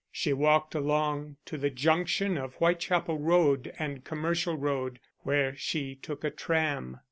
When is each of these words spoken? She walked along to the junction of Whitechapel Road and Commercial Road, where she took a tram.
She 0.11 0.33
walked 0.33 0.73
along 0.73 1.37
to 1.45 1.59
the 1.59 1.69
junction 1.69 2.35
of 2.35 2.55
Whitechapel 2.55 3.19
Road 3.19 3.71
and 3.77 4.03
Commercial 4.03 4.57
Road, 4.57 4.99
where 5.19 5.55
she 5.55 5.93
took 5.93 6.23
a 6.23 6.31
tram. 6.31 6.97